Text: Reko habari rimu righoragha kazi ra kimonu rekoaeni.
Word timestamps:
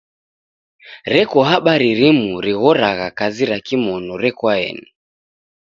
Reko 1.13 1.37
habari 1.49 1.89
rimu 1.99 2.31
righoragha 2.45 3.07
kazi 3.19 3.43
ra 3.51 3.57
kimonu 3.67 4.11
rekoaeni. 4.23 4.87